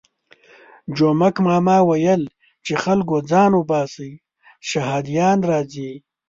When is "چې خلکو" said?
2.65-3.15